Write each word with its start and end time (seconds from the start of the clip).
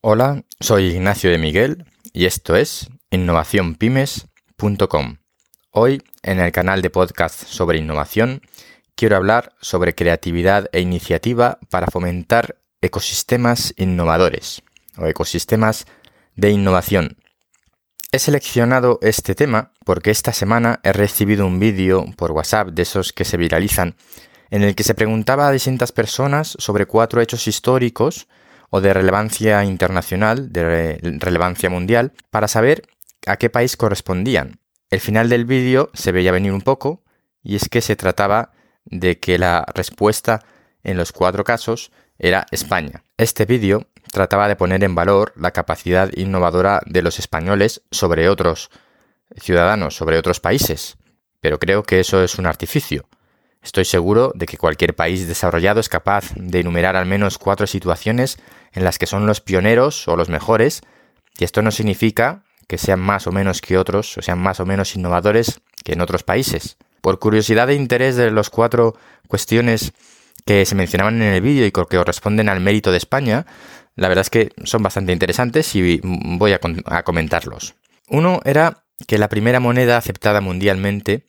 Hola, 0.00 0.44
soy 0.60 0.84
Ignacio 0.84 1.28
de 1.28 1.38
Miguel 1.38 1.84
y 2.12 2.26
esto 2.26 2.54
es 2.54 2.88
innovacionpymes.com. 3.10 5.16
Hoy, 5.72 6.04
en 6.22 6.38
el 6.38 6.52
canal 6.52 6.82
de 6.82 6.90
podcast 6.90 7.42
sobre 7.42 7.78
innovación, 7.78 8.42
quiero 8.94 9.16
hablar 9.16 9.56
sobre 9.60 9.96
creatividad 9.96 10.68
e 10.70 10.82
iniciativa 10.82 11.58
para 11.68 11.88
fomentar 11.88 12.60
ecosistemas 12.80 13.74
innovadores 13.76 14.62
o 14.96 15.06
ecosistemas 15.06 15.84
de 16.36 16.52
innovación. 16.52 17.16
He 18.12 18.20
seleccionado 18.20 19.00
este 19.02 19.34
tema 19.34 19.72
porque 19.84 20.12
esta 20.12 20.32
semana 20.32 20.78
he 20.84 20.92
recibido 20.92 21.44
un 21.44 21.58
vídeo 21.58 22.06
por 22.16 22.30
WhatsApp 22.30 22.68
de 22.68 22.82
esos 22.82 23.12
que 23.12 23.24
se 23.24 23.36
viralizan 23.36 23.96
en 24.50 24.62
el 24.62 24.76
que 24.76 24.84
se 24.84 24.94
preguntaba 24.94 25.48
a 25.48 25.52
distintas 25.52 25.90
personas 25.90 26.54
sobre 26.56 26.86
cuatro 26.86 27.20
hechos 27.20 27.48
históricos 27.48 28.28
o 28.70 28.80
de 28.80 28.92
relevancia 28.92 29.64
internacional, 29.64 30.52
de 30.52 30.98
relevancia 31.20 31.70
mundial, 31.70 32.12
para 32.30 32.48
saber 32.48 32.82
a 33.26 33.36
qué 33.36 33.50
país 33.50 33.76
correspondían. 33.76 34.60
El 34.90 35.00
final 35.00 35.28
del 35.28 35.44
vídeo 35.44 35.90
se 35.94 36.12
veía 36.12 36.32
venir 36.32 36.52
un 36.52 36.62
poco, 36.62 37.02
y 37.42 37.56
es 37.56 37.68
que 37.68 37.80
se 37.80 37.96
trataba 37.96 38.52
de 38.84 39.18
que 39.18 39.38
la 39.38 39.66
respuesta 39.74 40.44
en 40.82 40.96
los 40.96 41.12
cuatro 41.12 41.44
casos 41.44 41.92
era 42.18 42.46
España. 42.50 43.04
Este 43.16 43.44
vídeo 43.44 43.86
trataba 44.12 44.48
de 44.48 44.56
poner 44.56 44.82
en 44.84 44.94
valor 44.94 45.32
la 45.36 45.50
capacidad 45.52 46.10
innovadora 46.14 46.80
de 46.86 47.02
los 47.02 47.18
españoles 47.18 47.82
sobre 47.90 48.28
otros 48.28 48.70
ciudadanos, 49.36 49.94
sobre 49.94 50.18
otros 50.18 50.40
países, 50.40 50.96
pero 51.40 51.58
creo 51.58 51.82
que 51.82 52.00
eso 52.00 52.22
es 52.22 52.38
un 52.38 52.46
artificio. 52.46 53.08
Estoy 53.62 53.84
seguro 53.84 54.32
de 54.34 54.46
que 54.46 54.56
cualquier 54.56 54.94
país 54.94 55.26
desarrollado 55.26 55.80
es 55.80 55.88
capaz 55.88 56.32
de 56.36 56.60
enumerar 56.60 56.96
al 56.96 57.06
menos 57.06 57.38
cuatro 57.38 57.66
situaciones 57.66 58.38
en 58.72 58.84
las 58.84 58.98
que 58.98 59.06
son 59.06 59.26
los 59.26 59.40
pioneros 59.40 60.06
o 60.08 60.16
los 60.16 60.28
mejores, 60.28 60.82
y 61.38 61.44
esto 61.44 61.62
no 61.62 61.70
significa 61.70 62.44
que 62.66 62.78
sean 62.78 63.00
más 63.00 63.26
o 63.26 63.32
menos 63.32 63.60
que 63.60 63.78
otros, 63.78 64.18
o 64.18 64.22
sean 64.22 64.38
más 64.38 64.60
o 64.60 64.66
menos 64.66 64.94
innovadores 64.94 65.60
que 65.84 65.92
en 65.92 66.00
otros 66.00 66.22
países. 66.22 66.76
Por 67.00 67.18
curiosidad 67.18 67.70
e 67.70 67.74
interés 67.74 68.16
de 68.16 68.30
las 68.30 68.50
cuatro 68.50 68.94
cuestiones 69.26 69.92
que 70.44 70.64
se 70.64 70.74
mencionaban 70.74 71.20
en 71.22 71.34
el 71.34 71.40
vídeo 71.40 71.66
y 71.66 71.72
que 71.72 71.84
corresponden 71.84 72.48
al 72.48 72.60
mérito 72.60 72.90
de 72.90 72.98
España, 72.98 73.46
la 73.96 74.08
verdad 74.08 74.22
es 74.22 74.30
que 74.30 74.52
son 74.64 74.82
bastante 74.82 75.12
interesantes 75.12 75.74
y 75.74 76.00
voy 76.02 76.52
a, 76.52 77.02
comentarlos. 77.02 77.74
Uno 78.08 78.40
era 78.44 78.84
que 79.06 79.18
la 79.18 79.28
primera 79.28 79.60
moneda 79.60 79.96
aceptada 79.96 80.40
mundialmente 80.40 81.26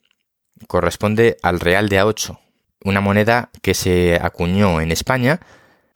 corresponde 0.66 1.36
al 1.42 1.60
real 1.60 1.88
de 1.88 2.00
A8, 2.00 2.38
una 2.84 3.00
moneda 3.00 3.50
que 3.62 3.74
se 3.74 4.16
acuñó 4.20 4.80
en 4.80 4.92
España, 4.92 5.40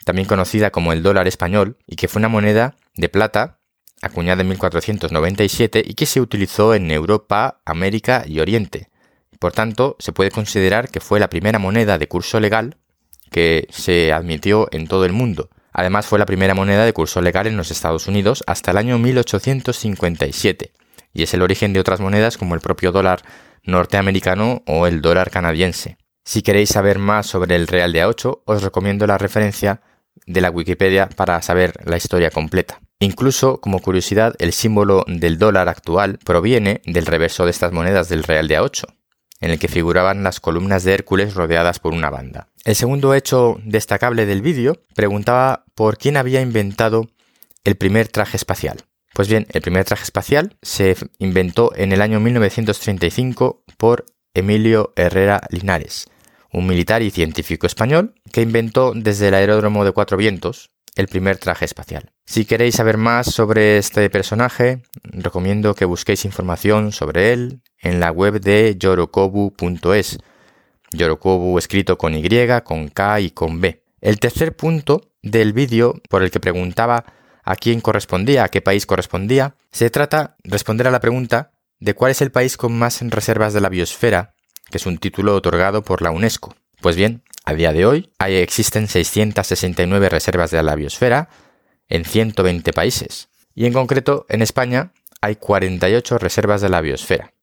también 0.05 0.29
conocida 0.29 0.71
como 0.71 0.93
el 0.93 1.03
dólar 1.03 1.27
español, 1.27 1.77
y 1.87 1.97
que 1.97 2.09
fue 2.09 2.21
una 2.21 2.29
moneda 2.29 2.77
de 2.95 3.09
plata 3.09 3.59
acuñada 4.03 4.43
en 4.43 4.49
1497 4.49 5.83
y 5.85 5.95
que 5.95 6.07
se 6.07 6.21
utilizó 6.21 6.75
en 6.75 6.91
Europa, 6.91 7.61
América 7.65 8.25
y 8.27 8.41
Oriente. 8.41 8.91
Por 9.39 9.53
tanto, 9.53 9.97
se 9.99 10.13
puede 10.13 10.31
considerar 10.31 10.91
que 10.91 11.01
fue 11.01 11.21
la 11.21 11.31
primera 11.31 11.59
moneda 11.59 11.99
de 11.99 12.09
curso 12.09 12.41
legal 12.41 12.77
que 13.31 13.67
se 13.71 14.13
admitió 14.13 14.69
en 14.71 14.87
todo 14.87 15.05
el 15.05 15.13
mundo. 15.13 15.51
Además, 15.73 16.07
fue 16.07 16.19
la 16.19 16.27
primera 16.27 16.55
moneda 16.55 16.85
de 16.85 16.93
curso 16.93 17.21
legal 17.21 17.47
en 17.47 17.57
los 17.57 17.71
Estados 17.71 18.07
Unidos 18.07 18.45
hasta 18.47 18.71
el 18.71 18.77
año 18.77 18.99
1857, 18.99 20.73
y 21.15 21.23
es 21.23 21.33
el 21.33 21.43
origen 21.43 21.73
de 21.73 21.81
otras 21.81 22.01
monedas 22.01 22.37
como 22.37 22.55
el 22.55 22.61
propio 22.61 22.93
dólar 22.93 23.23
norteamericano 23.63 24.63
o 24.67 24.87
el 24.87 25.01
dólar 25.01 25.31
canadiense. 25.31 25.97
Si 26.25 26.43
queréis 26.43 26.71
saber 26.71 26.99
más 26.99 27.27
sobre 27.27 27.57
el 27.57 27.67
Real 27.67 27.93
de 27.93 28.05
A8, 28.05 28.43
os 28.45 28.63
recomiendo 28.63 29.07
la 29.07 29.19
referencia 29.19 29.81
de 30.27 30.41
la 30.41 30.51
Wikipedia 30.51 31.09
para 31.09 31.41
saber 31.43 31.75
la 31.85 31.97
historia 31.97 32.31
completa. 32.31 32.81
Incluso, 32.99 33.61
como 33.61 33.81
curiosidad, 33.81 34.35
el 34.39 34.53
símbolo 34.53 35.05
del 35.07 35.39
dólar 35.39 35.69
actual 35.69 36.19
proviene 36.25 36.81
del 36.87 37.07
reverso 37.07 37.45
de 37.45 37.51
estas 37.51 37.73
monedas 37.73 38.09
del 38.09 38.23
Real 38.23 38.49
de 38.49 38.59
A8, 38.59 38.87
en 39.41 39.51
el 39.51 39.59
que 39.59 39.69
figuraban 39.69 40.23
las 40.23 40.41
columnas 40.41 40.85
de 40.85 40.95
Hércules 40.95 41.35
rodeadas 41.35 41.79
por 41.79 41.93
una 41.93 42.09
banda. 42.09 42.49
El 42.65 42.77
segundo 42.77 43.13
hecho 43.13 43.59
destacable 43.65 44.25
del 44.25 44.41
vídeo 44.41 44.83
preguntaba 44.95 45.65
por 45.75 45.99
quién 45.99 46.17
había 46.17 46.41
inventado 46.41 47.09
el 47.65 47.77
primer 47.77 48.09
traje 48.09 48.39
espacial. 48.39 48.85
Pues 49.15 49.29
bien, 49.29 49.47
el 49.51 49.63
primer 49.63 49.85
traje 49.85 50.03
espacial 50.03 50.57
se 50.61 50.97
inventó 51.19 51.73
en 51.77 51.93
el 51.93 52.03
año 52.03 52.19
1935 52.19 53.63
por 53.79 54.07
Emilio 54.35 54.93
Herrera 54.97 55.41
Linares, 55.51 56.09
un 56.53 56.67
militar 56.67 57.01
y 57.01 57.13
científico 57.13 57.69
español 57.69 58.15
que 58.33 58.43
inventó 58.43 58.93
desde 58.93 59.29
el 59.29 59.35
aeródromo 59.35 59.85
de 59.85 59.93
Cuatro 59.93 60.17
Vientos 60.17 60.73
el 60.97 61.07
primer 61.07 61.39
traje 61.39 61.65
espacial. 61.65 62.11
Si 62.27 62.45
queréis 62.45 62.75
saber 62.75 62.97
más 62.97 63.27
sobre 63.33 63.79
este 63.79 64.11
personaje, 64.11 64.83
recomiendo 65.05 65.77
que 65.77 65.85
busquéis 65.85 66.25
información 66.25 66.91
sobre 66.91 67.33
él 67.33 67.61
en 67.79 68.01
la 68.01 68.11
web 68.11 68.41
de 68.41 68.75
yorokobu.es. 68.77 70.19
Yorokobu 70.91 71.57
escrito 71.59 71.99
con 71.99 72.15
Y, 72.17 72.29
con 72.65 72.89
K 72.89 73.21
y 73.21 73.31
con 73.31 73.61
B. 73.61 73.85
El 74.01 74.19
tercer 74.19 74.57
punto 74.57 75.13
del 75.23 75.53
vídeo 75.53 76.01
por 76.11 76.25
el 76.25 76.33
que 76.33 76.41
preguntaba 76.41 77.05
a 77.45 77.57
quién 77.57 77.81
correspondía, 77.81 78.45
a 78.45 78.49
qué 78.49 78.61
país 78.61 78.87
correspondía, 78.87 79.57
se 79.71 79.91
trata 79.91 80.37
de 80.43 80.51
responder 80.51 80.87
a 80.89 80.91
la 80.91 81.01
pregunta 81.01 81.53
de 81.79 81.95
cuál 81.95 82.11
es 82.13 82.23
el 82.23 82.31
país 82.31 82.57
con 82.57 82.77
más 82.79 83.01
reservas 83.03 83.53
de 83.53 83.61
la 83.61 83.69
biosfera, 83.69 84.35
que 84.71 84.79
es 84.79 84.87
un 84.87 84.99
título 84.99 85.35
otorgado 85.35 85.83
por 85.83 86.03
la 86.03 86.11
UNESCO. 86.11 86.57
Pues 86.81 86.97
bien, 86.97 87.23
a 87.45 87.55
día 87.55 87.73
de 87.73 87.87
hoy 87.87 88.11
existen 88.19 88.89
669 88.89 90.09
reservas 90.09 90.51
de 90.51 90.63
la 90.63 90.75
biosfera 90.75 91.29
en 91.89 92.05
120 92.05 92.73
países, 92.73 93.29
y 93.55 93.67
en 93.67 93.73
concreto 93.73 94.25
en 94.29 94.43
España 94.43 94.93
hay 95.21 95.37
48 95.37 96.19
reservas 96.19 96.61
de 96.61 96.71
la 96.71 96.81
biosfera. 96.81 97.35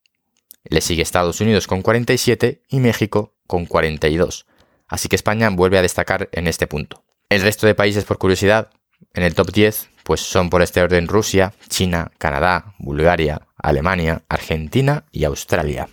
Le 0.63 0.81
sigue 0.81 1.01
Estados 1.01 1.41
Unidos 1.41 1.67
con 1.67 1.81
47 1.81 2.61
y 2.69 2.79
México 2.79 3.33
con 3.47 3.65
42. 3.65 4.45
Así 4.87 5.09
que 5.09 5.15
España 5.15 5.49
vuelve 5.49 5.77
a 5.77 5.81
destacar 5.81 6.29
en 6.31 6.47
este 6.47 6.67
punto. 6.67 7.03
El 7.29 7.41
resto 7.41 7.65
de 7.65 7.75
países, 7.75 8.03
por 8.03 8.17
curiosidad, 8.17 8.69
en 9.13 9.23
el 9.23 9.33
top 9.33 9.51
10 9.51 9.89
pues 10.03 10.21
son 10.21 10.49
por 10.49 10.61
este 10.61 10.81
orden 10.81 11.07
Rusia, 11.07 11.53
China, 11.69 12.11
Canadá, 12.17 12.73
Bulgaria, 12.79 13.41
Alemania, 13.57 14.23
Argentina 14.29 15.05
y 15.11 15.23
Australia. 15.23 15.87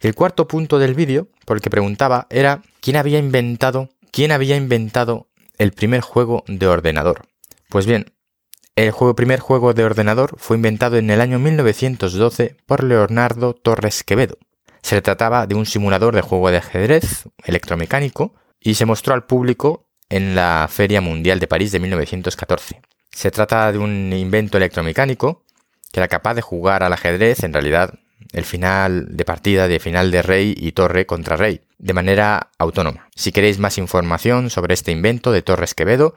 El 0.00 0.14
cuarto 0.14 0.46
punto 0.46 0.78
del 0.78 0.94
vídeo, 0.94 1.28
por 1.46 1.56
el 1.56 1.62
que 1.62 1.70
preguntaba, 1.70 2.26
era 2.28 2.62
quién 2.80 2.96
había 2.96 3.18
inventado, 3.18 3.88
quién 4.10 4.32
había 4.32 4.56
inventado 4.56 5.28
el 5.56 5.72
primer 5.72 6.00
juego 6.00 6.44
de 6.46 6.66
ordenador. 6.66 7.22
Pues 7.70 7.86
bien, 7.86 8.12
el 8.76 8.92
primer 9.16 9.40
juego 9.40 9.72
de 9.72 9.84
ordenador 9.84 10.34
fue 10.36 10.56
inventado 10.56 10.96
en 10.96 11.08
el 11.08 11.20
año 11.20 11.38
1912 11.38 12.56
por 12.66 12.82
Leonardo 12.82 13.54
Torres 13.54 14.02
Quevedo. 14.02 14.36
Se 14.82 15.00
trataba 15.00 15.46
de 15.46 15.54
un 15.54 15.64
simulador 15.64 16.14
de 16.14 16.20
juego 16.22 16.50
de 16.50 16.58
ajedrez 16.58 17.28
electromecánico 17.44 18.34
y 18.60 18.74
se 18.74 18.84
mostró 18.84 19.14
al 19.14 19.24
público 19.24 19.88
en 20.08 20.34
la 20.34 20.68
Feria 20.70 21.00
Mundial 21.00 21.40
de 21.40 21.46
París 21.46 21.72
de 21.72 21.80
1914. 21.80 22.82
Se 23.14 23.30
trata 23.30 23.70
de 23.72 23.78
un 23.78 24.12
invento 24.12 24.58
electromecánico 24.58 25.44
que 25.92 26.00
era 26.00 26.08
capaz 26.08 26.34
de 26.34 26.42
jugar 26.42 26.82
al 26.82 26.92
ajedrez, 26.92 27.44
en 27.44 27.52
realidad 27.52 27.94
el 28.32 28.44
final 28.44 29.16
de 29.16 29.24
partida 29.24 29.68
de 29.68 29.78
final 29.78 30.10
de 30.10 30.22
rey 30.22 30.54
y 30.56 30.72
torre 30.72 31.06
contra 31.06 31.36
rey, 31.36 31.60
de 31.78 31.92
manera 31.92 32.50
autónoma. 32.58 33.08
Si 33.14 33.30
queréis 33.30 33.60
más 33.60 33.78
información 33.78 34.50
sobre 34.50 34.74
este 34.74 34.90
invento 34.90 35.30
de 35.30 35.42
Torres 35.42 35.74
Quevedo, 35.74 36.16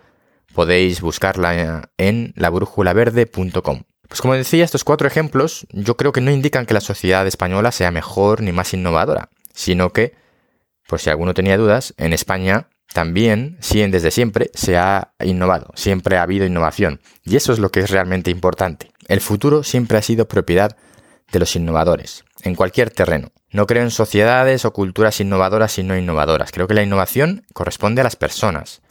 podéis 0.55 1.01
buscarla 1.01 1.91
en 1.97 2.33
labrújulaverde.com. 2.35 3.83
Pues 4.07 4.21
como 4.21 4.33
decía, 4.33 4.65
estos 4.65 4.83
cuatro 4.83 5.07
ejemplos 5.07 5.67
yo 5.71 5.95
creo 5.97 6.11
que 6.11 6.21
no 6.21 6.31
indican 6.31 6.65
que 6.65 6.73
la 6.73 6.81
sociedad 6.81 7.27
española 7.27 7.71
sea 7.71 7.91
mejor 7.91 8.41
ni 8.41 8.51
más 8.51 8.73
innovadora, 8.73 9.29
sino 9.53 9.93
que, 9.93 10.15
por 10.87 10.99
si 10.99 11.11
alguno 11.11 11.35
tenía 11.35 11.57
dudas, 11.57 11.93
en 11.97 12.13
España 12.13 12.69
también, 12.97 13.59
desde 13.61 14.09
siempre, 14.09 14.49
se 14.55 14.75
ha 14.75 15.13
innovado, 15.23 15.71
siempre 15.75 16.17
ha 16.17 16.23
habido 16.23 16.47
innovación. 16.47 16.99
Y 17.23 17.35
eso 17.35 17.53
es 17.53 17.59
lo 17.59 17.69
que 17.69 17.81
es 17.81 17.91
realmente 17.91 18.31
importante. 18.31 18.89
El 19.07 19.21
futuro 19.21 19.61
siempre 19.61 19.99
ha 19.99 20.01
sido 20.01 20.27
propiedad 20.27 20.75
de 21.31 21.37
los 21.37 21.55
innovadores, 21.55 22.25
en 22.41 22.55
cualquier 22.55 22.89
terreno. 22.89 23.31
No 23.51 23.67
creo 23.67 23.83
en 23.83 23.91
sociedades 23.91 24.65
o 24.65 24.73
culturas 24.73 25.19
innovadoras 25.19 25.77
y 25.77 25.83
no 25.83 25.95
innovadoras. 25.95 26.51
Creo 26.51 26.67
que 26.67 26.73
la 26.73 26.81
innovación 26.81 27.45
corresponde 27.53 28.01
a 28.01 28.03
las 28.03 28.15
personas. 28.15 28.81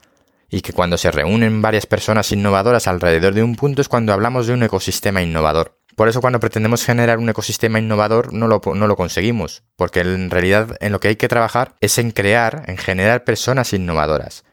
Y 0.48 0.60
que 0.60 0.72
cuando 0.72 0.98
se 0.98 1.10
reúnen 1.10 1.60
varias 1.60 1.86
personas 1.86 2.30
innovadoras 2.30 2.86
alrededor 2.86 3.34
de 3.34 3.42
un 3.42 3.56
punto 3.56 3.82
es 3.82 3.88
cuando 3.88 4.12
hablamos 4.12 4.46
de 4.46 4.52
un 4.52 4.62
ecosistema 4.62 5.20
innovador. 5.20 5.75
Por 5.96 6.10
eso 6.10 6.20
cuando 6.20 6.40
pretendemos 6.40 6.84
generar 6.84 7.18
un 7.18 7.30
ecosistema 7.30 7.78
innovador 7.78 8.34
no 8.34 8.48
lo, 8.48 8.60
no 8.74 8.86
lo, 8.86 8.96
conseguimos, 8.96 9.64
porque 9.76 10.00
en 10.00 10.28
realidad 10.28 10.76
en 10.80 10.92
lo 10.92 11.00
que 11.00 11.08
hay 11.08 11.16
que 11.16 11.26
trabajar 11.26 11.74
es 11.80 11.96
en 11.96 12.10
crear, 12.10 12.64
en 12.66 12.76
generar 12.76 13.24
personas 13.24 13.72
innovadoras. 13.72 14.44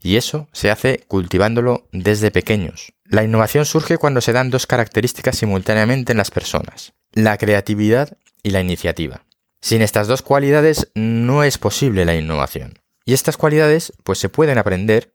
Y 0.00 0.16
eso 0.16 0.48
se 0.52 0.70
hace 0.70 1.04
cultivándolo 1.06 1.86
desde 1.92 2.30
pequeños. 2.30 2.94
La 3.04 3.24
innovación 3.24 3.66
surge 3.66 3.98
cuando 3.98 4.22
se 4.22 4.32
dan 4.32 4.48
dos 4.50 4.66
características 4.66 5.36
simultáneamente 5.36 6.12
en 6.12 6.18
las 6.18 6.30
personas, 6.30 6.94
la 7.12 7.36
creatividad 7.36 8.16
y 8.42 8.50
la 8.50 8.62
iniciativa. 8.62 9.26
Sin 9.60 9.82
estas 9.82 10.06
dos 10.06 10.22
cualidades 10.22 10.90
no 10.94 11.44
es 11.44 11.58
posible 11.58 12.06
la 12.06 12.14
innovación. 12.14 12.78
Y 13.04 13.12
estas 13.12 13.36
cualidades 13.36 13.92
pues 14.02 14.18
se 14.18 14.30
pueden 14.30 14.56
aprender, 14.56 15.14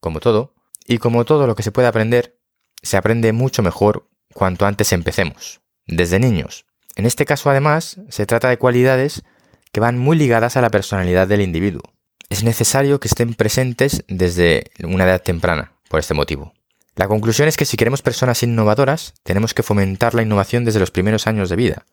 como 0.00 0.18
todo, 0.18 0.54
y 0.88 0.98
como 0.98 1.24
todo 1.24 1.46
lo 1.46 1.54
que 1.54 1.62
se 1.62 1.70
puede 1.70 1.86
aprender, 1.86 2.40
se 2.82 2.96
aprende 2.96 3.32
mucho 3.32 3.62
mejor 3.62 4.08
cuanto 4.34 4.66
antes 4.66 4.92
empecemos, 4.92 5.62
desde 5.86 6.18
niños. 6.18 6.66
En 6.96 7.06
este 7.06 7.24
caso, 7.24 7.50
además, 7.50 7.98
se 8.08 8.26
trata 8.26 8.48
de 8.48 8.58
cualidades 8.58 9.22
que 9.72 9.80
van 9.80 9.98
muy 9.98 10.16
ligadas 10.16 10.56
a 10.56 10.60
la 10.60 10.70
personalidad 10.70 11.26
del 11.26 11.40
individuo. 11.40 11.82
Es 12.28 12.44
necesario 12.44 13.00
que 13.00 13.08
estén 13.08 13.34
presentes 13.34 14.04
desde 14.08 14.70
una 14.82 15.04
edad 15.04 15.22
temprana, 15.22 15.72
por 15.88 16.00
este 16.00 16.14
motivo. 16.14 16.52
La 16.96 17.08
conclusión 17.08 17.48
es 17.48 17.56
que 17.56 17.64
si 17.64 17.76
queremos 17.76 18.02
personas 18.02 18.42
innovadoras, 18.42 19.14
tenemos 19.24 19.52
que 19.54 19.64
fomentar 19.64 20.14
la 20.14 20.22
innovación 20.22 20.64
desde 20.64 20.80
los 20.80 20.92
primeros 20.92 21.26
años 21.26 21.48
de 21.48 21.56
vida. 21.56 21.86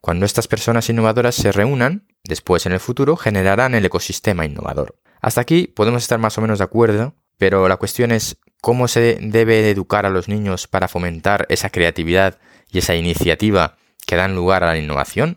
Cuando 0.00 0.26
estas 0.26 0.48
personas 0.48 0.90
innovadoras 0.90 1.34
se 1.34 1.50
reúnan, 1.50 2.06
después 2.24 2.66
en 2.66 2.72
el 2.72 2.80
futuro 2.80 3.16
generarán 3.16 3.74
el 3.74 3.86
ecosistema 3.86 4.44
innovador. 4.44 4.98
Hasta 5.22 5.40
aquí 5.40 5.66
podemos 5.66 6.02
estar 6.02 6.18
más 6.18 6.36
o 6.36 6.42
menos 6.42 6.58
de 6.58 6.64
acuerdo, 6.64 7.14
pero 7.38 7.68
la 7.68 7.78
cuestión 7.78 8.12
es 8.12 8.36
cómo 8.64 8.88
se 8.88 9.18
debe 9.20 9.68
educar 9.68 10.06
a 10.06 10.10
los 10.10 10.26
niños 10.26 10.68
para 10.68 10.88
fomentar 10.88 11.44
esa 11.50 11.68
creatividad 11.68 12.38
y 12.72 12.78
esa 12.78 12.94
iniciativa 12.94 13.76
que 14.06 14.16
dan 14.16 14.34
lugar 14.34 14.64
a 14.64 14.68
la 14.68 14.78
innovación. 14.78 15.36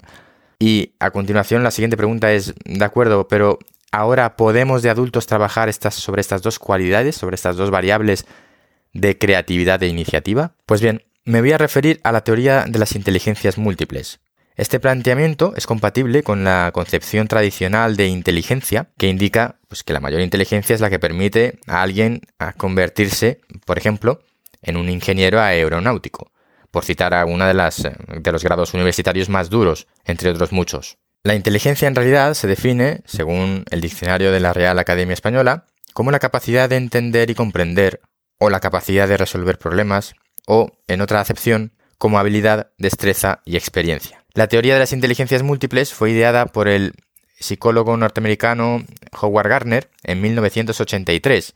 Y 0.59 0.93
a 1.01 1.11
continuación 1.11 1.61
la 1.61 1.71
siguiente 1.71 1.97
pregunta 1.97 2.31
es, 2.31 2.55
de 2.63 2.85
acuerdo, 2.85 3.27
pero 3.27 3.59
ahora 3.91 4.37
podemos 4.37 4.81
de 4.81 4.91
adultos 4.91 5.27
trabajar 5.27 5.67
estas, 5.67 5.95
sobre 5.95 6.21
estas 6.21 6.41
dos 6.41 6.57
cualidades, 6.57 7.17
sobre 7.17 7.35
estas 7.35 7.57
dos 7.57 7.69
variables 7.69 8.25
de 8.93 9.17
creatividad 9.17 9.83
e 9.83 9.87
iniciativa? 9.87 10.53
Pues 10.65 10.79
bien, 10.79 11.03
me 11.25 11.41
voy 11.41 11.51
a 11.51 11.57
referir 11.57 11.99
a 12.05 12.13
la 12.13 12.23
teoría 12.23 12.63
de 12.65 12.79
las 12.79 12.95
inteligencias 12.95 13.57
múltiples. 13.57 14.21
Este 14.57 14.79
planteamiento 14.79 15.53
es 15.55 15.67
compatible 15.67 16.23
con 16.23 16.43
la 16.43 16.71
concepción 16.73 17.27
tradicional 17.27 17.95
de 17.95 18.07
inteligencia, 18.07 18.89
que 18.97 19.07
indica 19.07 19.59
pues, 19.67 19.83
que 19.83 19.93
la 19.93 19.99
mayor 19.99 20.21
inteligencia 20.21 20.73
es 20.73 20.81
la 20.81 20.89
que 20.89 20.97
permite 20.97 21.59
a 21.67 21.83
alguien 21.83 22.21
a 22.39 22.53
convertirse, 22.53 23.39
por 23.65 23.77
ejemplo, 23.77 24.19
en 24.63 24.75
un 24.75 24.89
ingeniero 24.89 25.39
aeronáutico, 25.39 26.31
por 26.71 26.83
citar 26.83 27.13
alguna 27.13 27.47
de, 27.47 27.53
las, 27.53 27.83
de 27.83 28.31
los 28.31 28.43
grados 28.43 28.73
universitarios 28.73 29.29
más 29.29 29.51
duros, 29.51 29.85
entre 30.05 30.31
otros 30.31 30.51
muchos. 30.51 30.97
La 31.21 31.35
inteligencia 31.35 31.87
en 31.87 31.93
realidad 31.93 32.33
se 32.33 32.47
define, 32.47 33.01
según 33.05 33.63
el 33.69 33.81
diccionario 33.81 34.31
de 34.31 34.39
la 34.39 34.53
Real 34.53 34.79
Academia 34.79 35.13
Española, 35.13 35.67
como 35.93 36.09
la 36.09 36.19
capacidad 36.19 36.67
de 36.67 36.77
entender 36.77 37.29
y 37.29 37.35
comprender, 37.35 38.01
o 38.39 38.49
la 38.49 38.59
capacidad 38.59 39.07
de 39.07 39.17
resolver 39.17 39.59
problemas, 39.59 40.15
o, 40.47 40.71
en 40.87 41.01
otra 41.01 41.21
acepción, 41.21 41.73
como 41.99 42.17
habilidad, 42.17 42.71
destreza 42.79 43.41
y 43.45 43.55
experiencia. 43.55 44.16
La 44.37 44.45
teoría 44.45 44.75
de 44.75 44.79
las 44.79 44.93
inteligencias 44.93 45.41
múltiples 45.41 45.95
fue 45.95 46.11
ideada 46.11 46.45
por 46.45 46.67
el 46.67 46.93
psicólogo 47.39 47.97
norteamericano 47.97 48.85
Howard 49.19 49.49
Gardner 49.49 49.89
en 50.03 50.21
1983, 50.21 51.55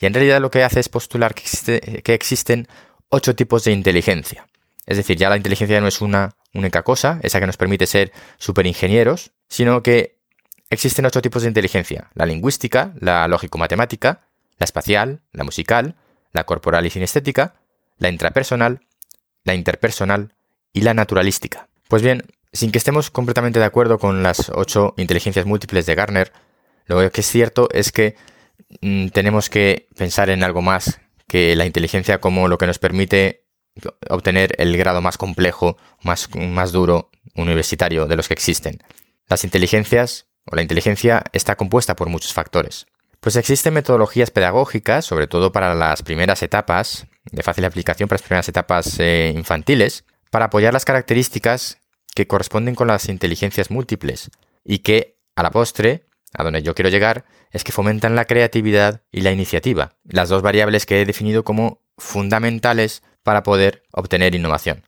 y 0.00 0.06
en 0.06 0.12
realidad 0.12 0.40
lo 0.40 0.50
que 0.50 0.64
hace 0.64 0.80
es 0.80 0.88
postular 0.88 1.36
que, 1.36 2.02
que 2.02 2.14
existen 2.14 2.66
ocho 3.10 3.36
tipos 3.36 3.62
de 3.62 3.70
inteligencia. 3.70 4.48
Es 4.86 4.96
decir, 4.96 5.16
ya 5.16 5.30
la 5.30 5.36
inteligencia 5.36 5.80
no 5.80 5.86
es 5.86 6.00
una 6.00 6.34
única 6.52 6.82
cosa, 6.82 7.20
esa 7.22 7.38
que 7.38 7.46
nos 7.46 7.58
permite 7.58 7.86
ser 7.86 8.10
superingenieros, 8.38 9.30
sino 9.48 9.84
que 9.84 10.18
existen 10.68 11.06
ocho 11.06 11.22
tipos 11.22 11.42
de 11.42 11.48
inteligencia. 11.48 12.10
La 12.14 12.26
lingüística, 12.26 12.92
la 12.98 13.28
lógico-matemática, 13.28 14.26
la 14.58 14.64
espacial, 14.64 15.20
la 15.30 15.44
musical, 15.44 15.94
la 16.32 16.42
corporal 16.42 16.86
y 16.86 16.90
sinestética, 16.90 17.54
la 17.98 18.08
intrapersonal, 18.08 18.80
la 19.44 19.54
interpersonal 19.54 20.34
y 20.72 20.80
la 20.80 20.92
naturalística. 20.92 21.68
Pues 21.88 22.02
bien, 22.02 22.24
sin 22.52 22.72
que 22.72 22.78
estemos 22.78 23.10
completamente 23.10 23.58
de 23.58 23.64
acuerdo 23.64 23.98
con 23.98 24.22
las 24.22 24.50
ocho 24.50 24.94
inteligencias 24.96 25.46
múltiples 25.46 25.86
de 25.86 25.94
Garner, 25.94 26.32
lo 26.86 27.10
que 27.10 27.20
es 27.20 27.26
cierto 27.26 27.68
es 27.72 27.92
que 27.92 28.16
mm, 28.80 29.08
tenemos 29.08 29.50
que 29.50 29.88
pensar 29.96 30.30
en 30.30 30.42
algo 30.42 30.62
más 30.62 31.00
que 31.28 31.56
la 31.56 31.66
inteligencia 31.66 32.20
como 32.20 32.48
lo 32.48 32.58
que 32.58 32.66
nos 32.66 32.78
permite 32.78 33.46
obtener 34.08 34.54
el 34.58 34.76
grado 34.76 35.00
más 35.02 35.18
complejo, 35.18 35.76
más, 36.02 36.28
duro 36.72 37.10
universitario 37.34 38.06
de 38.06 38.16
los 38.16 38.28
que 38.28 38.34
existen. 38.34 38.82
Las 39.28 39.44
inteligencias 39.44 40.26
o 40.46 40.56
la 40.56 40.62
inteligencia 40.62 41.24
está 41.32 41.56
compuesta 41.56 41.96
por 41.96 42.08
muchos 42.08 42.32
factores. 42.32 42.86
Pues 43.20 43.36
existen 43.36 43.74
metodologías 43.74 44.30
pedagógicas, 44.30 45.04
sobre 45.04 45.26
todo 45.26 45.52
para 45.52 45.74
las 45.74 46.02
primeras 46.02 46.42
etapas, 46.42 47.06
de 47.30 47.42
fácil 47.42 47.64
aplicación 47.64 48.08
para 48.08 48.16
las 48.16 48.26
primeras 48.26 48.48
etapas 48.48 48.98
eh, 49.00 49.32
infantiles, 49.34 50.04
para 50.36 50.46
apoyar 50.46 50.74
las 50.74 50.84
características 50.84 51.78
que 52.14 52.26
corresponden 52.26 52.74
con 52.74 52.88
las 52.88 53.08
inteligencias 53.08 53.70
múltiples 53.70 54.30
y 54.66 54.80
que, 54.80 55.16
a 55.34 55.42
la 55.42 55.50
postre, 55.50 56.04
a 56.34 56.44
donde 56.44 56.62
yo 56.62 56.74
quiero 56.74 56.90
llegar, 56.90 57.24
es 57.52 57.64
que 57.64 57.72
fomentan 57.72 58.16
la 58.16 58.26
creatividad 58.26 59.00
y 59.10 59.22
la 59.22 59.32
iniciativa, 59.32 59.94
las 60.04 60.28
dos 60.28 60.42
variables 60.42 60.84
que 60.84 61.00
he 61.00 61.06
definido 61.06 61.42
como 61.42 61.80
fundamentales 61.96 63.02
para 63.22 63.42
poder 63.42 63.84
obtener 63.92 64.34
innovación. 64.34 64.84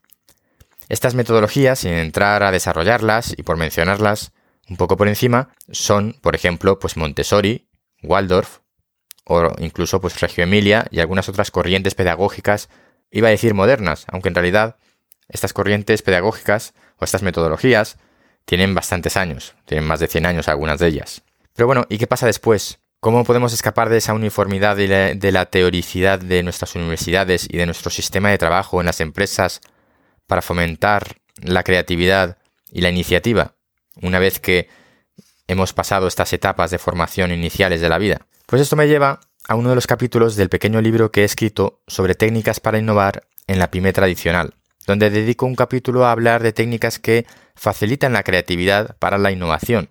Estas 0.91 1.15
metodologías, 1.15 1.79
sin 1.79 1.93
entrar 1.93 2.43
a 2.43 2.53
desarrollarlas 2.53 3.33
y 3.35 3.43
por 3.43 3.57
mencionarlas 3.57 4.33
un 4.69 4.77
poco 4.77 4.99
por 4.99 5.09
encima, 5.09 5.55
son, 5.73 6.15
por 6.21 6.35
ejemplo, 6.35 6.79
pues 6.79 6.99
Montessori, 6.99 7.71
Waldorf 8.03 8.59
o 9.25 9.55
incluso 9.61 9.99
pues 10.03 10.21
Reggio 10.21 10.45
Emilia 10.45 10.89
y 10.91 11.01
algunas 11.01 11.31
otras 11.31 11.51
corrientes 11.51 11.95
pedagógicas, 11.95 12.69
iba 13.11 13.29
a 13.29 13.31
decir 13.31 13.55
modernas, 13.55 14.05
aunque 14.09 14.29
en 14.29 14.35
realidad 14.35 14.77
estas 15.29 15.53
corrientes 15.53 16.03
pedagógicas 16.03 16.75
o 16.97 17.05
estas 17.05 17.23
metodologías 17.23 17.99
tienen 18.45 18.75
bastantes 18.75 19.17
años, 19.17 19.55
tienen 19.67 19.87
más 19.87 20.01
de 20.01 20.09
100 20.09 20.27
años 20.27 20.49
algunas 20.49 20.79
de 20.79 20.89
ellas. 20.89 21.23
Pero 21.55 21.67
bueno, 21.67 21.85
¿y 21.89 21.99
qué 21.99 22.07
pasa 22.07 22.27
después? 22.27 22.79
¿Cómo 23.01 23.25
podemos 23.25 23.53
escapar 23.53 23.91
de 23.91 23.99
esa 23.99 24.15
uniformidad 24.15 24.79
y 24.79 24.87
de 24.87 25.33
la 25.33 25.47
teoricidad 25.47 26.19
de 26.19 26.43
nuestras 26.43 26.75
universidades 26.75 27.47
y 27.49 27.57
de 27.57 27.67
nuestro 27.67 27.91
sistema 27.91 28.31
de 28.31 28.39
trabajo 28.39 28.81
en 28.81 28.87
las 28.87 29.01
empresas 29.01 29.61
para 30.27 30.43
fomentar 30.43 31.17
la 31.43 31.63
creatividad 31.63 32.39
y 32.73 32.81
la 32.81 32.91
iniciativa 32.91 33.55
una 34.03 34.19
vez 34.19 34.41
que 34.41 34.69
hemos 35.47 35.73
pasado 35.73 36.07
estas 36.07 36.33
etapas 36.33 36.71
de 36.71 36.79
formación 36.79 37.33
iniciales 37.33 37.81
de 37.81 37.89
la 37.89 37.99
vida? 37.99 38.27
Pues 38.47 38.63
esto 38.63 38.77
me 38.77 38.89
lleva 38.89 39.21
a 39.47 39.55
uno 39.55 39.71
de 39.71 39.75
los 39.75 39.87
capítulos 39.87 40.37
del 40.37 40.49
pequeño 40.49 40.81
libro 40.81 41.11
que 41.11 41.23
he 41.23 41.25
escrito 41.25 41.81
sobre 41.87 42.15
técnicas 42.15 42.61
para 42.61 42.79
innovar 42.79 43.25
en 43.47 43.59
la 43.59 43.71
pyme 43.71 43.93
tradicional, 43.93 44.55
donde 44.89 45.11
dedico 45.11 45.45
un 45.45 45.55
capítulo 45.55 46.07
a 46.07 46.13
hablar 46.13 46.43
de 46.43 46.55
técnicas 46.55 46.99
que 46.99 47.27
facilitan 47.55 48.15
la 48.15 48.23
creatividad 48.23 48.97
para 48.99 49.19
la 49.19 49.31
innovación. 49.31 49.91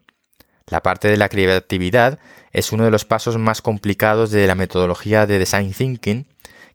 La 0.66 0.82
parte 0.82 1.08
de 1.08 1.18
la 1.18 1.30
creatividad 1.30 2.18
es 2.52 2.72
uno 2.72 2.84
de 2.84 2.90
los 2.90 3.06
pasos 3.06 3.38
más 3.38 3.62
complicados 3.62 4.32
de 4.32 4.48
la 4.48 4.56
metodología 4.56 5.28
de 5.28 5.38
Design 5.38 5.72
Thinking, 5.72 6.26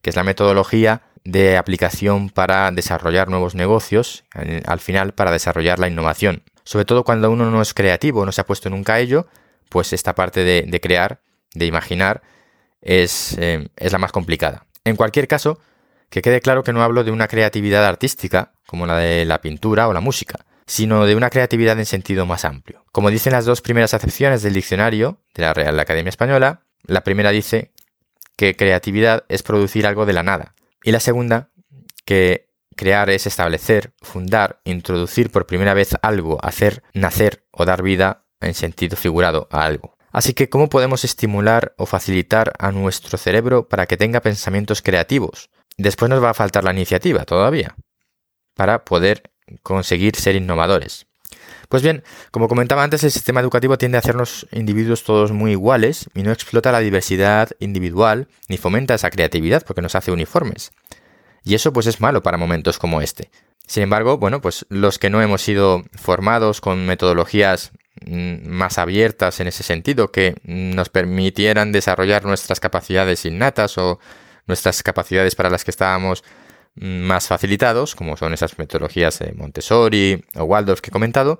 que 0.02 0.10
es 0.10 0.14
la 0.14 0.22
metodología 0.22 1.02
de 1.24 1.56
aplicación 1.56 2.30
para 2.30 2.70
desarrollar 2.70 3.28
nuevos 3.28 3.56
negocios, 3.56 4.22
al 4.66 4.78
final 4.78 5.14
para 5.14 5.32
desarrollar 5.32 5.80
la 5.80 5.88
innovación. 5.88 6.44
Sobre 6.62 6.84
todo 6.84 7.02
cuando 7.02 7.28
uno 7.28 7.50
no 7.50 7.60
es 7.60 7.74
creativo, 7.74 8.24
no 8.24 8.30
se 8.30 8.40
ha 8.40 8.46
puesto 8.46 8.70
nunca 8.70 8.94
a 8.94 9.00
ello, 9.00 9.26
pues 9.68 9.92
esta 9.92 10.14
parte 10.14 10.44
de, 10.44 10.80
crear, 10.80 11.18
de 11.54 11.66
imaginar, 11.66 12.22
es, 12.82 13.36
eh, 13.40 13.68
es 13.76 13.90
la 13.90 13.98
más 13.98 14.12
complicada. 14.12 14.66
En 14.84 14.94
cualquier 14.94 15.26
caso, 15.26 15.58
que 16.12 16.20
quede 16.20 16.42
claro 16.42 16.62
que 16.62 16.74
no 16.74 16.82
hablo 16.82 17.04
de 17.04 17.10
una 17.10 17.26
creatividad 17.26 17.86
artística, 17.86 18.52
como 18.66 18.86
la 18.86 18.98
de 18.98 19.24
la 19.24 19.40
pintura 19.40 19.88
o 19.88 19.94
la 19.94 20.00
música, 20.00 20.44
sino 20.66 21.06
de 21.06 21.16
una 21.16 21.30
creatividad 21.30 21.78
en 21.78 21.86
sentido 21.86 22.26
más 22.26 22.44
amplio. 22.44 22.84
Como 22.92 23.10
dicen 23.10 23.32
las 23.32 23.46
dos 23.46 23.62
primeras 23.62 23.94
acepciones 23.94 24.42
del 24.42 24.52
diccionario 24.52 25.22
de 25.34 25.42
la 25.42 25.54
Real 25.54 25.80
Academia 25.80 26.10
Española, 26.10 26.66
la 26.82 27.02
primera 27.02 27.30
dice 27.30 27.72
que 28.36 28.54
creatividad 28.56 29.24
es 29.30 29.42
producir 29.42 29.86
algo 29.86 30.04
de 30.04 30.12
la 30.12 30.22
nada, 30.22 30.54
y 30.84 30.92
la 30.92 31.00
segunda 31.00 31.48
que 32.04 32.50
crear 32.76 33.08
es 33.08 33.26
establecer, 33.26 33.94
fundar, 34.02 34.60
introducir 34.64 35.30
por 35.30 35.46
primera 35.46 35.72
vez 35.72 35.96
algo, 36.02 36.38
hacer 36.44 36.82
nacer 36.92 37.46
o 37.52 37.64
dar 37.64 37.82
vida 37.82 38.26
en 38.42 38.52
sentido 38.52 38.98
figurado 38.98 39.48
a 39.50 39.64
algo. 39.64 39.96
Así 40.10 40.34
que, 40.34 40.50
¿cómo 40.50 40.68
podemos 40.68 41.04
estimular 41.04 41.74
o 41.78 41.86
facilitar 41.86 42.52
a 42.58 42.70
nuestro 42.70 43.16
cerebro 43.16 43.66
para 43.66 43.86
que 43.86 43.96
tenga 43.96 44.20
pensamientos 44.20 44.82
creativos? 44.82 45.48
Después 45.82 46.08
nos 46.08 46.22
va 46.22 46.30
a 46.30 46.34
faltar 46.34 46.62
la 46.62 46.72
iniciativa 46.72 47.24
todavía 47.24 47.74
para 48.54 48.84
poder 48.84 49.32
conseguir 49.64 50.14
ser 50.14 50.36
innovadores. 50.36 51.06
Pues 51.68 51.82
bien, 51.82 52.04
como 52.30 52.46
comentaba 52.46 52.84
antes, 52.84 53.02
el 53.02 53.10
sistema 53.10 53.40
educativo 53.40 53.76
tiende 53.78 53.98
a 53.98 54.00
hacernos 54.00 54.46
individuos 54.52 55.02
todos 55.02 55.32
muy 55.32 55.52
iguales 55.52 56.08
y 56.14 56.22
no 56.22 56.30
explota 56.30 56.70
la 56.70 56.78
diversidad 56.78 57.50
individual 57.58 58.28
ni 58.46 58.58
fomenta 58.58 58.94
esa 58.94 59.10
creatividad 59.10 59.64
porque 59.66 59.82
nos 59.82 59.96
hace 59.96 60.12
uniformes. 60.12 60.70
Y 61.42 61.56
eso 61.56 61.72
pues 61.72 61.88
es 61.88 62.00
malo 62.00 62.22
para 62.22 62.36
momentos 62.36 62.78
como 62.78 63.00
este. 63.00 63.32
Sin 63.66 63.82
embargo, 63.82 64.18
bueno, 64.18 64.40
pues 64.40 64.64
los 64.68 65.00
que 65.00 65.10
no 65.10 65.20
hemos 65.20 65.42
sido 65.42 65.82
formados 65.94 66.60
con 66.60 66.86
metodologías 66.86 67.72
mm, 68.06 68.46
más 68.46 68.78
abiertas 68.78 69.40
en 69.40 69.48
ese 69.48 69.64
sentido, 69.64 70.12
que 70.12 70.36
nos 70.44 70.90
permitieran 70.90 71.72
desarrollar 71.72 72.24
nuestras 72.24 72.60
capacidades 72.60 73.24
innatas 73.24 73.78
o 73.78 73.98
nuestras 74.46 74.82
capacidades 74.82 75.34
para 75.34 75.50
las 75.50 75.64
que 75.64 75.70
estábamos 75.70 76.24
más 76.74 77.26
facilitados, 77.26 77.94
como 77.94 78.16
son 78.16 78.32
esas 78.32 78.58
metodologías 78.58 79.18
de 79.18 79.32
Montessori 79.32 80.24
o 80.34 80.44
Waldorf 80.44 80.80
que 80.80 80.90
he 80.90 80.92
comentado, 80.92 81.38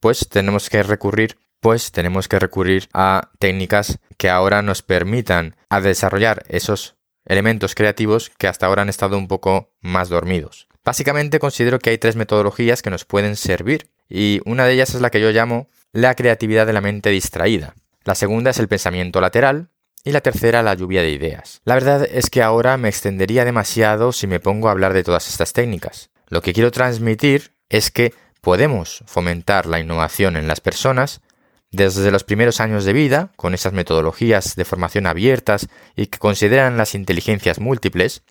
pues 0.00 0.28
tenemos 0.28 0.68
que 0.68 0.82
recurrir 0.82 1.38
pues 1.64 1.92
tenemos 1.92 2.28
que 2.28 2.38
recurrir 2.38 2.90
a 2.92 3.30
técnicas 3.38 3.98
que 4.18 4.28
ahora 4.28 4.60
nos 4.60 4.82
permitan 4.82 5.56
a 5.70 5.80
desarrollar 5.80 6.44
esos 6.48 6.96
elementos 7.24 7.74
creativos 7.74 8.30
que 8.36 8.48
hasta 8.48 8.66
ahora 8.66 8.82
han 8.82 8.90
estado 8.90 9.16
un 9.16 9.28
poco 9.28 9.72
más 9.80 10.10
dormidos. 10.10 10.68
Básicamente 10.84 11.38
considero 11.38 11.78
que 11.78 11.88
hay 11.88 11.96
tres 11.96 12.16
metodologías 12.16 12.82
que 12.82 12.90
nos 12.90 13.06
pueden 13.06 13.34
servir 13.36 13.88
y 14.10 14.42
una 14.44 14.66
de 14.66 14.74
ellas 14.74 14.94
es 14.94 15.00
la 15.00 15.08
que 15.08 15.22
yo 15.22 15.30
llamo 15.30 15.70
la 15.92 16.14
creatividad 16.14 16.66
de 16.66 16.74
la 16.74 16.82
mente 16.82 17.08
distraída. 17.08 17.74
La 18.04 18.14
segunda 18.14 18.50
es 18.50 18.58
el 18.58 18.68
pensamiento 18.68 19.22
lateral 19.22 19.70
y 20.04 20.12
la 20.12 20.20
tercera 20.20 20.62
la 20.62 20.74
lluvia 20.74 21.02
de 21.02 21.10
ideas. 21.10 21.62
La 21.64 21.74
verdad 21.74 22.06
es 22.08 22.28
que 22.28 22.42
ahora 22.42 22.76
me 22.76 22.90
extendería 22.90 23.44
demasiado 23.44 24.12
si 24.12 24.26
me 24.26 24.38
pongo 24.38 24.68
a 24.68 24.72
hablar 24.72 24.92
de 24.92 25.02
todas 25.02 25.28
estas 25.28 25.54
técnicas. 25.54 26.10
Lo 26.28 26.42
que 26.42 26.52
quiero 26.52 26.70
transmitir 26.70 27.52
es 27.70 27.90
que 27.90 28.12
podemos 28.42 29.02
fomentar 29.06 29.64
la 29.66 29.80
innovación 29.80 30.36
en 30.36 30.46
las 30.46 30.60
personas 30.60 31.22
desde 31.70 32.12
los 32.12 32.22
primeros 32.22 32.60
años 32.60 32.84
de 32.84 32.92
vida, 32.92 33.32
con 33.34 33.54
esas 33.54 33.72
metodologías 33.72 34.54
de 34.54 34.64
formación 34.64 35.06
abiertas 35.06 35.68
y 35.96 36.06
que 36.06 36.18
consideran 36.18 36.76
las 36.76 36.94
inteligencias 36.94 37.58
múltiples, 37.58 38.22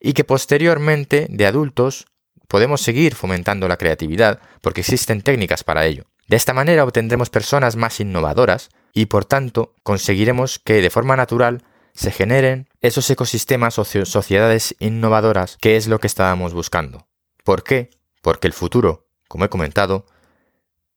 y 0.00 0.14
que 0.14 0.24
posteriormente, 0.24 1.26
de 1.28 1.46
adultos, 1.46 2.06
podemos 2.48 2.80
seguir 2.80 3.14
fomentando 3.14 3.68
la 3.68 3.76
creatividad 3.76 4.40
porque 4.62 4.80
existen 4.80 5.20
técnicas 5.20 5.62
para 5.62 5.84
ello. 5.84 6.04
De 6.26 6.36
esta 6.36 6.54
manera 6.54 6.84
obtendremos 6.84 7.28
personas 7.28 7.76
más 7.76 8.00
innovadoras 8.00 8.70
y 8.92 9.06
por 9.06 9.24
tanto 9.24 9.74
conseguiremos 9.82 10.58
que 10.58 10.82
de 10.82 10.90
forma 10.90 11.16
natural 11.16 11.64
se 11.94 12.10
generen 12.10 12.68
esos 12.80 13.08
ecosistemas 13.10 13.78
o 13.78 13.84
sociedades 13.84 14.74
innovadoras 14.78 15.58
que 15.60 15.76
es 15.76 15.86
lo 15.86 15.98
que 15.98 16.06
estábamos 16.06 16.54
buscando. 16.54 17.08
¿Por 17.44 17.62
qué? 17.62 17.90
Porque 18.22 18.46
el 18.46 18.52
futuro, 18.52 19.08
como 19.28 19.44
he 19.44 19.48
comentado, 19.48 20.06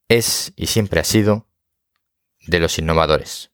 es 0.07 0.53
y 0.55 0.67
siempre 0.67 1.00
ha 1.00 1.03
sido 1.03 1.47
de 2.45 2.59
los 2.59 2.77
innovadores. 2.77 3.51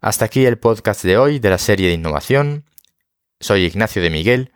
Hasta 0.00 0.24
aquí 0.24 0.46
el 0.46 0.58
podcast 0.58 1.04
de 1.04 1.18
hoy 1.18 1.40
de 1.40 1.50
la 1.50 1.58
serie 1.58 1.88
de 1.88 1.94
innovación. 1.94 2.64
Soy 3.40 3.64
Ignacio 3.64 4.00
de 4.00 4.10
Miguel 4.10 4.52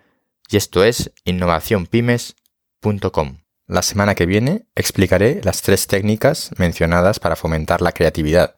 y 0.48 0.56
esto 0.56 0.84
es 0.84 1.12
innovacionpymes.com. 1.24 3.38
La 3.66 3.82
semana 3.82 4.14
que 4.14 4.26
viene 4.26 4.66
explicaré 4.74 5.40
las 5.42 5.62
tres 5.62 5.86
técnicas 5.86 6.50
mencionadas 6.58 7.18
para 7.20 7.36
fomentar 7.36 7.80
la 7.80 7.92
creatividad. 7.92 8.56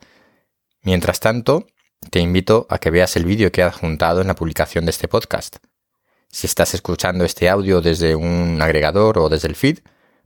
Mientras 0.84 1.18
tanto, 1.18 1.66
te 2.10 2.20
invito 2.20 2.66
a 2.68 2.78
que 2.78 2.90
veas 2.90 3.16
el 3.16 3.24
vídeo 3.24 3.50
que 3.50 3.62
he 3.62 3.64
adjuntado 3.64 4.20
en 4.20 4.26
la 4.26 4.34
publicación 4.34 4.84
de 4.84 4.90
este 4.90 5.08
podcast. 5.08 5.56
Si 6.30 6.46
estás 6.46 6.74
escuchando 6.74 7.24
este 7.24 7.48
audio 7.48 7.80
desde 7.80 8.14
un 8.14 8.60
agregador 8.60 9.18
o 9.18 9.30
desde 9.30 9.48
el 9.48 9.56
feed, 9.56 9.78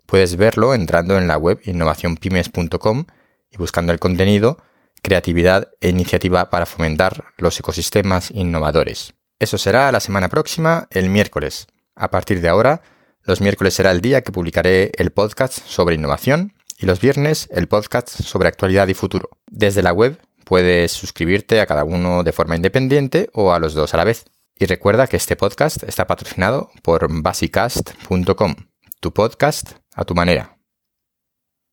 puedes 0.05 0.37
verlo 0.37 0.75
entrando 0.75 1.17
en 1.17 1.29
la 1.29 1.39
web 1.39 1.61
innovacionpymes.com 1.65 3.05
y 3.53 3.57
buscando 3.57 3.93
el 3.93 4.01
contenido 4.01 4.59
creatividad 5.01 5.69
e 5.81 5.91
iniciativa 5.91 6.51
para 6.51 6.67
fomentar 6.67 7.27
los 7.37 7.59
ecosistemas 7.61 8.33
innovadores. 8.33 9.15
Eso 9.39 9.59
será 9.59 9.93
la 9.93 10.01
semana 10.01 10.29
próxima, 10.29 10.89
el 10.91 11.09
miércoles. 11.09 11.69
A 11.95 12.11
partir 12.11 12.41
de 12.41 12.49
ahora, 12.49 12.83
los 13.23 13.41
miércoles 13.41 13.75
será 13.75 13.93
el 13.93 14.01
día 14.01 14.23
que 14.23 14.33
publicaré 14.33 14.91
el 14.97 15.13
podcast 15.13 15.61
sobre 15.67 15.95
innovación 15.95 16.55
y 16.79 16.87
los 16.87 17.01
viernes 17.01 17.49
el 17.53 17.69
podcast 17.69 18.09
sobre 18.09 18.49
actualidad 18.49 18.89
y 18.89 18.95
futuro. 18.95 19.31
Desde 19.47 19.83
la 19.83 19.93
web 19.93 20.19
puedes 20.49 20.93
suscribirte 20.93 21.61
a 21.61 21.67
cada 21.67 21.85
uno 21.85 22.23
de 22.23 22.33
forma 22.33 22.57
independiente 22.57 23.29
o 23.35 23.53
a 23.53 23.59
los 23.59 23.75
dos 23.75 23.93
a 23.93 23.99
la 23.99 24.05
vez. 24.05 24.25
Y 24.59 24.65
recuerda 24.65 25.07
que 25.07 25.19
este 25.19 25.37
podcast 25.37 25.83
está 25.83 26.07
patrocinado 26.07 26.71
por 26.83 27.07
basicast.com, 27.23 28.55
tu 28.99 29.13
podcast 29.13 29.73
a 29.95 30.05
tu 30.05 30.15
manera. 30.15 30.58